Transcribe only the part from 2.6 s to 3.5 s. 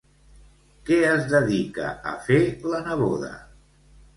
la neboda?